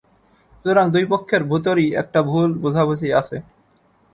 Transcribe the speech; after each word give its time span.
সুতরাং 0.53 0.85
দুই 0.93 1.05
পক্ষের 1.11 1.41
ভিতরই 1.51 1.87
একটা 2.01 2.19
ভুল 2.29 2.49
বোঝাবুঝি 2.63 3.09
আছে। 3.19 3.37